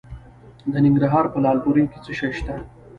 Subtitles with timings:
[0.71, 2.55] د ننګرهار په لعل پورې کې څه شی شته؟